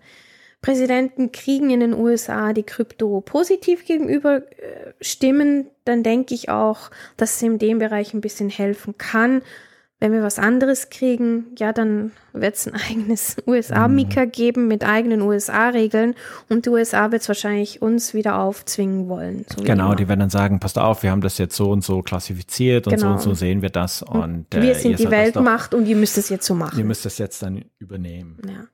Präsidenten 0.61 1.31
kriegen 1.31 1.71
in 1.71 1.79
den 1.79 1.93
USA, 1.93 2.53
die 2.53 2.63
Krypto 2.63 3.21
positiv 3.21 3.85
gegenüber 3.85 4.37
äh, 4.37 4.93
stimmen, 5.01 5.67
dann 5.85 6.03
denke 6.03 6.35
ich 6.35 6.49
auch, 6.49 6.91
dass 7.17 7.37
es 7.37 7.41
in 7.41 7.57
dem 7.57 7.79
Bereich 7.79 8.13
ein 8.13 8.21
bisschen 8.21 8.49
helfen 8.49 8.97
kann, 8.97 9.41
Wenn 9.99 10.13
wir 10.13 10.23
was 10.23 10.39
anderes 10.39 10.89
kriegen, 10.89 11.53
ja, 11.59 11.73
dann 11.73 12.11
wird 12.33 12.55
es 12.55 12.67
ein 12.67 12.73
eigenes 12.89 13.37
USA-Mika 13.45 14.25
mhm. 14.25 14.31
geben 14.31 14.67
mit 14.67 14.83
eigenen 14.83 15.21
USA-Regeln 15.21 16.15
und 16.49 16.65
die 16.65 16.69
USA 16.69 17.11
wird 17.11 17.21
es 17.21 17.27
wahrscheinlich 17.27 17.81
uns 17.81 18.13
wieder 18.13 18.39
aufzwingen 18.39 19.09
wollen. 19.09 19.45
So 19.47 19.63
genau, 19.63 19.93
die 19.95 20.07
werden 20.07 20.21
dann 20.21 20.29
sagen, 20.31 20.59
passt 20.59 20.77
auf, 20.77 21.03
wir 21.03 21.11
haben 21.11 21.21
das 21.21 21.37
jetzt 21.39 21.55
so 21.55 21.71
und 21.71 21.83
so 21.83 22.01
klassifiziert 22.01 22.87
und 22.87 22.95
genau. 22.95 23.07
so 23.07 23.13
und 23.13 23.21
so 23.21 23.33
sehen 23.33 23.61
wir 23.63 23.69
das. 23.69 24.01
Und, 24.03 24.53
äh, 24.55 24.61
wir 24.61 24.75
sind 24.75 24.99
die 24.99 25.09
Weltmacht 25.09 25.73
und 25.73 25.87
ihr 25.87 25.95
müsst 25.95 26.17
es 26.17 26.29
jetzt 26.29 26.45
so 26.45 26.53
machen. 26.53 26.77
Ihr 26.77 26.85
müsst 26.85 27.05
es 27.05 27.17
jetzt 27.17 27.41
dann 27.41 27.65
übernehmen. 27.79 28.39
Ja. 28.47 28.67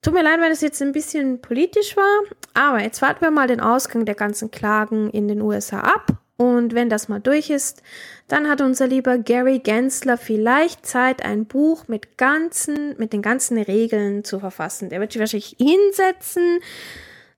Tut 0.00 0.14
mir 0.14 0.22
leid, 0.22 0.40
wenn 0.40 0.52
es 0.52 0.60
jetzt 0.60 0.80
ein 0.80 0.92
bisschen 0.92 1.40
politisch 1.40 1.96
war, 1.96 2.22
aber 2.54 2.82
jetzt 2.82 3.02
warten 3.02 3.20
wir 3.20 3.30
mal 3.30 3.48
den 3.48 3.60
Ausgang 3.60 4.04
der 4.04 4.14
ganzen 4.14 4.50
Klagen 4.50 5.10
in 5.10 5.26
den 5.26 5.40
USA 5.40 5.80
ab 5.80 6.18
und 6.40 6.72
wenn 6.72 6.88
das 6.88 7.08
mal 7.08 7.18
durch 7.18 7.50
ist, 7.50 7.82
dann 8.28 8.48
hat 8.48 8.60
unser 8.60 8.86
lieber 8.86 9.18
Gary 9.18 9.58
Gensler 9.58 10.16
vielleicht 10.16 10.86
Zeit, 10.86 11.24
ein 11.24 11.46
Buch 11.46 11.88
mit 11.88 12.16
ganzen, 12.16 12.96
mit 12.96 13.12
den 13.12 13.22
ganzen 13.22 13.58
Regeln 13.58 14.22
zu 14.22 14.38
verfassen. 14.38 14.88
Der 14.88 15.00
wird 15.00 15.12
sich 15.12 15.20
wahrscheinlich 15.20 15.56
hinsetzen, 15.58 16.60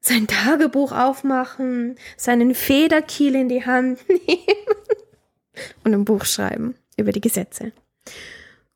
sein 0.00 0.26
Tagebuch 0.26 0.92
aufmachen, 0.92 1.96
seinen 2.18 2.54
Federkiel 2.54 3.36
in 3.36 3.48
die 3.48 3.64
Hand 3.64 4.00
nehmen 4.08 4.76
und 5.82 5.94
ein 5.94 6.04
Buch 6.04 6.26
schreiben 6.26 6.74
über 6.98 7.12
die 7.12 7.22
Gesetze. 7.22 7.72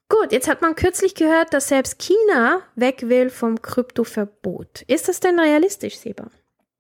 Gut, 0.09 0.33
jetzt 0.33 0.49
hat 0.49 0.63
man 0.63 0.75
kürzlich 0.75 1.15
gehört, 1.15 1.55
dass 1.55 1.69
selbst 1.69 1.99
China 1.99 2.61
weg 2.77 3.05
will 3.09 3.31
vom 3.31 3.61
Kryptoverbot. 3.63 4.83
Ist 4.83 5.09
das 5.09 5.21
denn 5.21 5.39
realistisch, 5.39 5.97
Seba? 5.97 6.27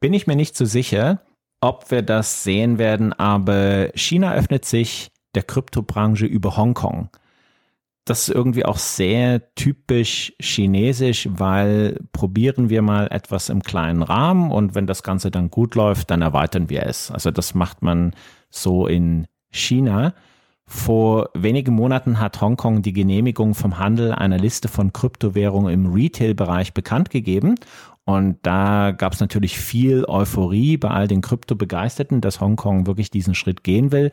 Bin 0.01 0.13
ich 0.13 0.27
mir 0.27 0.37
nicht 0.37 0.57
so 0.57 0.65
sicher 0.65 1.23
ob 1.65 1.91
wir 1.91 2.03
das 2.03 2.45
sehen 2.45 2.79
werden, 2.79 3.15
aber 3.15 3.89
China 3.95 4.35
öffnet 4.35 4.67
sich 4.67 5.11
der 5.35 5.43
Kryptobranche 5.43 6.27
über 6.27 6.59
Hongkong. 6.59 7.09
Das 8.05 8.29
ist 8.29 8.35
irgendwie 8.35 8.67
auch 8.67 8.77
sehr 8.77 9.55
typisch 9.55 10.35
chinesisch, 10.39 11.27
weil 11.31 11.99
probieren 12.13 12.69
wir 12.69 12.83
mal 12.83 13.09
etwas 13.11 13.49
im 13.49 13.63
kleinen 13.63 14.03
Rahmen 14.03 14.51
und 14.51 14.75
wenn 14.75 14.87
das 14.87 15.03
Ganze 15.03 15.31
dann 15.31 15.49
gut 15.49 15.75
läuft, 15.75 16.11
dann 16.11 16.21
erweitern 16.21 16.69
wir 16.69 16.83
es. 16.85 17.11
Also 17.11 17.31
das 17.31 17.55
macht 17.55 17.81
man 17.81 18.15
so 18.51 18.87
in 18.87 19.27
China. 19.51 20.13
Vor 20.67 21.29
wenigen 21.35 21.75
Monaten 21.75 22.21
hat 22.21 22.41
Hongkong 22.41 22.83
die 22.83 22.93
Genehmigung 22.93 23.55
vom 23.55 23.79
Handel 23.79 24.13
einer 24.13 24.39
Liste 24.39 24.69
von 24.69 24.93
Kryptowährungen 24.93 25.73
im 25.73 25.93
Retail-Bereich 25.93 26.73
bekannt 26.73 27.11
gegeben 27.11 27.57
und 28.05 28.39
da 28.43 28.93
gab 28.93 29.15
es 29.15 29.21
natürlich 29.21 29.59
viel 29.59 30.05
Euphorie 30.07 30.77
bei 30.77 30.91
all 30.91 31.09
den 31.09 31.23
Krypto-Begeisterten, 31.23 32.21
dass 32.21 32.41
Hongkong 32.41 32.87
wirklich 32.87 33.11
diesen 33.11 33.35
Schritt 33.35 33.65
gehen 33.65 33.93
will. 33.93 34.11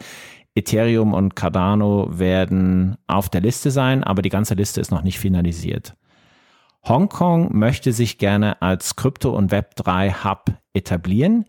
Ethereum 0.55 1.13
und 1.13 1.35
Cardano 1.35 2.07
werden 2.17 2.97
auf 3.07 3.29
der 3.29 3.41
Liste 3.41 3.69
sein, 3.69 4.03
aber 4.03 4.21
die 4.21 4.29
ganze 4.29 4.53
Liste 4.53 4.79
ist 4.79 4.91
noch 4.91 5.03
nicht 5.03 5.19
finalisiert. 5.19 5.95
Hongkong 6.87 7.55
möchte 7.55 7.91
sich 7.91 8.17
gerne 8.17 8.61
als 8.61 8.95
Krypto- 8.95 9.35
und 9.35 9.51
Web3-Hub 9.51 10.57
etablieren. 10.73 11.45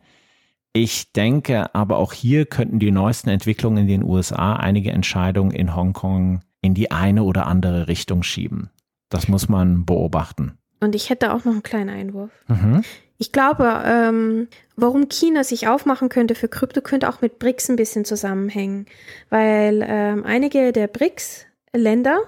Ich 0.73 1.13
denke 1.13 1.75
aber 1.75 1.99
auch 1.99 2.13
hier 2.13 2.47
könnten 2.47 2.79
die 2.79 2.91
neuesten 2.91 3.29
Entwicklungen 3.29 3.79
in 3.79 3.89
den 3.89 4.03
USA 4.03 4.57
einige 4.57 4.91
Entscheidungen 4.91 5.51
in 5.51 5.77
Hongkong 5.77 6.41
in 6.63 6.75
die 6.75 6.91
eine 6.91 7.25
oder 7.25 7.47
andere 7.47 7.89
Richtung 7.89 8.23
schieben. 8.23 8.71
Das 9.11 9.29
muss 9.29 9.49
man 9.49 9.85
beobachten. 9.85 10.57
Und 10.81 10.95
ich 10.95 11.11
hätte 11.11 11.35
auch 11.35 11.45
noch 11.45 11.53
einen 11.53 11.63
kleinen 11.63 11.91
Einwurf. 11.91 12.31
Mhm. 12.49 12.83
Ich 13.19 13.31
glaube, 13.31 13.83
ähm, 13.85 14.49
warum 14.75 15.09
China 15.09 15.45
sich 15.45 15.69
aufmachen 15.69 16.09
könnte 16.09 16.35
für 16.35 16.49
Krypto, 16.49 16.81
könnte 16.81 17.09
auch 17.09 17.21
mit 17.21 17.39
BRICS 17.39 17.71
ein 17.71 17.77
bisschen 17.77 18.05
zusammenhängen. 18.05 18.87
Weil 19.31 19.85
ähm, 19.87 20.25
einige 20.25 20.73
der 20.73 20.89
BRICS-Länder, 20.89 22.19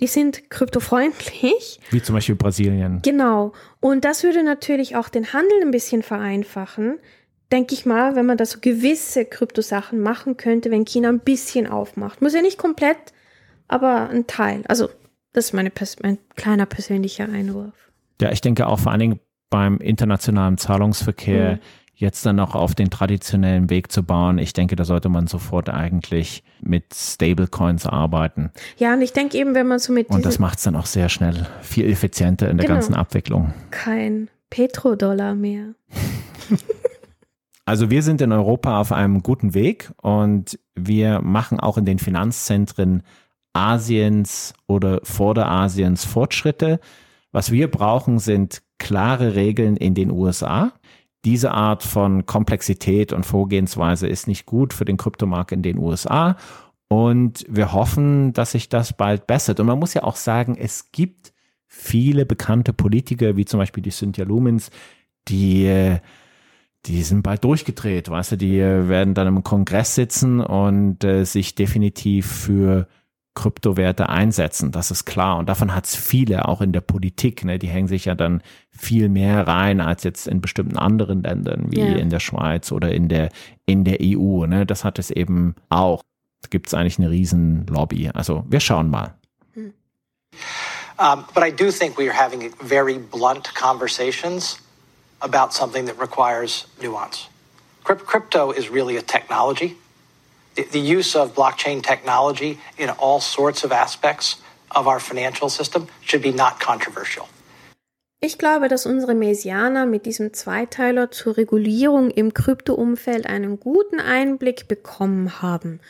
die 0.00 0.08
sind 0.08 0.50
kryptofreundlich. 0.50 1.78
Wie 1.90 2.02
zum 2.02 2.16
Beispiel 2.16 2.34
Brasilien. 2.34 3.00
Genau. 3.02 3.52
Und 3.78 4.04
das 4.04 4.24
würde 4.24 4.42
natürlich 4.42 4.96
auch 4.96 5.08
den 5.08 5.32
Handel 5.32 5.62
ein 5.62 5.70
bisschen 5.70 6.02
vereinfachen. 6.02 6.98
Denke 7.54 7.72
ich 7.72 7.86
mal, 7.86 8.16
wenn 8.16 8.26
man 8.26 8.36
da 8.36 8.46
so 8.46 8.58
gewisse 8.60 9.24
Kryptosachen 9.24 10.00
machen 10.00 10.36
könnte, 10.36 10.72
wenn 10.72 10.84
China 10.84 11.08
ein 11.08 11.20
bisschen 11.20 11.68
aufmacht. 11.68 12.20
Muss 12.20 12.34
ja 12.34 12.42
nicht 12.42 12.58
komplett, 12.58 12.96
aber 13.68 14.08
ein 14.08 14.26
Teil. 14.26 14.64
Also, 14.66 14.88
das 15.32 15.44
ist 15.44 15.52
meine, 15.52 15.70
mein 16.02 16.18
kleiner 16.34 16.66
persönlicher 16.66 17.28
Einwurf. 17.28 17.72
Ja, 18.20 18.32
ich 18.32 18.40
denke 18.40 18.66
auch 18.66 18.80
vor 18.80 18.90
allen 18.90 18.98
Dingen 18.98 19.20
beim 19.50 19.78
internationalen 19.78 20.58
Zahlungsverkehr 20.58 21.52
mhm. 21.52 21.58
jetzt 21.94 22.26
dann 22.26 22.34
noch 22.34 22.56
auf 22.56 22.74
den 22.74 22.90
traditionellen 22.90 23.70
Weg 23.70 23.92
zu 23.92 24.02
bauen. 24.02 24.38
Ich 24.38 24.52
denke, 24.52 24.74
da 24.74 24.84
sollte 24.84 25.08
man 25.08 25.28
sofort 25.28 25.68
eigentlich 25.68 26.42
mit 26.60 26.92
Stablecoins 26.92 27.86
arbeiten. 27.86 28.50
Ja, 28.78 28.94
und 28.94 29.00
ich 29.00 29.12
denke 29.12 29.38
eben, 29.38 29.54
wenn 29.54 29.68
man 29.68 29.78
so 29.78 29.92
mit 29.92 30.10
Und 30.10 30.26
das 30.26 30.40
macht 30.40 30.58
es 30.58 30.64
dann 30.64 30.74
auch 30.74 30.86
sehr 30.86 31.08
schnell 31.08 31.46
viel 31.62 31.88
effizienter 31.88 32.50
in 32.50 32.56
der 32.56 32.66
genau. 32.66 32.80
ganzen 32.80 32.96
Abwicklung. 32.96 33.54
Kein 33.70 34.28
Petrodollar 34.50 35.36
mehr. 35.36 35.74
Also 37.66 37.90
wir 37.90 38.02
sind 38.02 38.20
in 38.20 38.32
Europa 38.32 38.80
auf 38.80 38.92
einem 38.92 39.22
guten 39.22 39.54
Weg 39.54 39.90
und 40.02 40.58
wir 40.74 41.22
machen 41.22 41.60
auch 41.60 41.78
in 41.78 41.86
den 41.86 41.98
Finanzzentren 41.98 43.02
Asiens 43.54 44.52
oder 44.66 45.00
Vorderasiens 45.02 46.04
Fortschritte. 46.04 46.80
Was 47.32 47.50
wir 47.50 47.70
brauchen, 47.70 48.18
sind 48.18 48.62
klare 48.78 49.34
Regeln 49.34 49.76
in 49.76 49.94
den 49.94 50.10
USA. 50.10 50.72
Diese 51.24 51.52
Art 51.52 51.82
von 51.82 52.26
Komplexität 52.26 53.12
und 53.14 53.24
Vorgehensweise 53.24 54.06
ist 54.08 54.28
nicht 54.28 54.44
gut 54.44 54.74
für 54.74 54.84
den 54.84 54.98
Kryptomarkt 54.98 55.52
in 55.52 55.62
den 55.62 55.78
USA. 55.78 56.36
Und 56.88 57.46
wir 57.48 57.72
hoffen, 57.72 58.34
dass 58.34 58.52
sich 58.52 58.68
das 58.68 58.92
bald 58.92 59.26
bessert. 59.26 59.58
Und 59.58 59.66
man 59.66 59.78
muss 59.78 59.94
ja 59.94 60.02
auch 60.02 60.16
sagen, 60.16 60.56
es 60.58 60.92
gibt 60.92 61.32
viele 61.66 62.26
bekannte 62.26 62.74
Politiker, 62.74 63.36
wie 63.36 63.46
zum 63.46 63.58
Beispiel 63.58 63.82
die 63.82 63.90
Cynthia 63.90 64.24
Lumens, 64.24 64.70
die, 65.28 65.98
die 66.86 67.02
sind 67.02 67.22
bald 67.22 67.44
durchgedreht, 67.44 68.08
weißt 68.08 68.32
du, 68.32 68.36
die 68.36 68.58
werden 68.60 69.14
dann 69.14 69.26
im 69.26 69.42
Kongress 69.42 69.94
sitzen 69.94 70.40
und 70.40 71.02
äh, 71.04 71.24
sich 71.24 71.54
definitiv 71.54 72.26
für 72.26 72.86
Kryptowerte 73.34 74.08
einsetzen, 74.08 74.70
das 74.70 74.92
ist 74.92 75.06
klar. 75.06 75.38
Und 75.38 75.48
davon 75.48 75.74
hat 75.74 75.86
es 75.86 75.96
viele, 75.96 76.46
auch 76.46 76.60
in 76.60 76.72
der 76.72 76.80
Politik. 76.80 77.44
Ne? 77.44 77.58
Die 77.58 77.66
hängen 77.66 77.88
sich 77.88 78.04
ja 78.04 78.14
dann 78.14 78.42
viel 78.70 79.08
mehr 79.08 79.46
rein 79.46 79.80
als 79.80 80.04
jetzt 80.04 80.28
in 80.28 80.40
bestimmten 80.40 80.78
anderen 80.78 81.22
Ländern, 81.22 81.66
wie 81.70 81.80
yeah. 81.80 81.96
in 81.96 82.10
der 82.10 82.20
Schweiz 82.20 82.70
oder 82.70 82.92
in 82.92 83.08
der, 83.08 83.30
in 83.66 83.82
der 83.82 83.98
EU. 84.00 84.46
Ne? 84.46 84.66
Das 84.66 84.84
hat 84.84 85.00
es 85.00 85.10
eben 85.10 85.56
auch. 85.68 86.02
Da 86.42 86.48
gibt 86.48 86.68
es 86.68 86.74
eigentlich 86.74 86.98
eine 86.98 87.10
riesen 87.10 87.66
Lobby. 87.66 88.08
Also 88.14 88.44
wir 88.48 88.60
schauen 88.60 88.88
mal. 88.88 89.14
Hm. 89.54 89.74
Um, 90.96 91.24
but 91.34 91.42
I 91.42 91.50
do 91.50 91.72
think 91.72 91.98
we 91.98 92.08
are 92.08 92.16
having 92.16 92.52
very 92.60 92.98
blunt 92.98 93.52
conversations 93.56 94.60
about 95.20 95.52
something 95.52 95.86
that 95.86 95.98
requires 95.98 96.66
nuance. 96.82 97.28
Crypto 97.84 98.50
is 98.50 98.70
really 98.70 98.96
a 98.96 99.02
technology. 99.02 99.76
the 100.54 100.80
use 100.80 101.16
of 101.16 101.34
blockchain 101.34 101.82
technology 101.82 102.58
in 102.78 102.90
all 102.90 103.20
sorts 103.20 103.64
of 103.64 103.72
aspects 103.72 104.36
of 104.70 104.86
our 104.86 105.00
financial 105.00 105.48
system 105.48 105.86
should 106.02 106.22
be 106.22 106.32
not 106.32 106.60
controversial. 106.60 107.26
Ich 108.20 108.38
glaube, 108.38 108.68
dass 108.68 108.86
unsere 108.86 109.14
Mesianer 109.14 109.84
mit 109.84 110.06
diesem 110.06 110.32
Zweiteiler 110.32 111.10
zur 111.10 111.36
Regulierung 111.36 112.10
im 112.10 112.32
Kryptoumfeld 112.32 113.26
einen 113.26 113.60
guten 113.60 114.00
Einblick 114.00 114.66
bekommen 114.66 115.42
haben. 115.42 115.80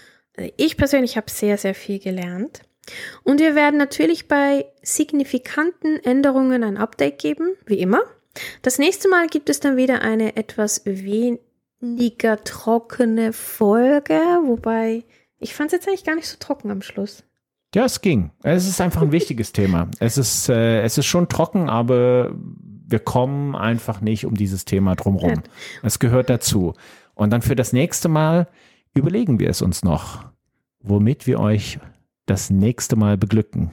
Ich 0.57 0.77
persönlich 0.77 1.17
habe 1.17 1.31
sehr, 1.31 1.59
sehr 1.59 1.77
viel 1.77 2.01
gelernt. 2.01 2.63
Und 3.23 3.39
wir 3.39 3.55
werden 3.55 3.79
natürlich 3.79 4.27
bei 4.27 4.67
signifikanten 4.83 6.03
Änderungen 6.03 6.65
ein 6.65 6.77
Update 6.77 7.21
geben, 7.21 7.57
wie 7.67 7.79
immer. 7.79 8.03
Das 8.63 8.79
nächste 8.79 9.09
Mal 9.09 9.27
gibt 9.29 9.49
es 9.49 9.61
dann 9.61 9.77
wieder 9.77 10.03
eine 10.03 10.37
etwas 10.37 10.83
weniger 10.85 12.43
trockene 12.45 13.33
Folge, 13.33 14.21
wobei 14.45 15.05
ich 15.39 15.55
fand 15.55 15.69
es 15.69 15.73
jetzt 15.73 15.89
eigentlich 15.89 16.05
gar 16.05 16.17
nicht 16.17 16.29
so 16.29 16.37
trocken 16.39 16.71
am 16.71 16.83
Schluss. 16.83 17.25
Ja, 17.75 17.85
es 17.85 18.01
ging. 18.01 18.31
Es 18.43 18.69
ist 18.69 18.81
einfach 18.81 19.03
ein 19.03 19.13
wichtiges 19.13 19.53
Thema. 19.53 19.89
Es 19.99 20.17
ist, 20.17 20.49
äh, 20.49 20.83
es 20.83 20.97
ist 20.97 21.07
schon 21.07 21.29
trocken, 21.29 21.69
aber 21.69 22.35
wir 22.87 23.01
kommen 23.01 23.57
einfach 23.57 24.01
nicht 24.01 24.27
um 24.27 24.35
dieses 24.35 24.65
Thema 24.65 24.95
drumherum. 24.95 25.43
Es 25.83 25.99
gehört 25.99 26.31
dazu. 26.31 26.75
Und 27.15 27.31
dann 27.31 27.43
für 27.43 27.57
das 27.57 27.73
nächste 27.73 28.09
Mal 28.09 28.49
überlegen 28.95 29.41
wir 29.41 29.51
es 29.51 29.63
uns 29.63 29.83
noch, 29.83 30.25
womit 30.81 31.27
wir 31.27 31.41
euch 31.41 31.79
das 32.27 32.51
nächste 32.51 32.97
Mal 32.97 33.19
beglücken. 33.19 33.71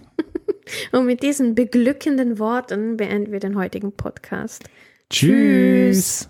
Und 0.92 1.06
mit 1.06 1.24
diesen 1.24 1.56
beglückenden 1.56 2.40
Worten 2.40 2.98
beenden 2.98 3.32
wir 3.32 3.40
den 3.40 3.58
heutigen 3.58 3.92
Podcast. 3.92 4.64
Tschüss. 5.10 6.30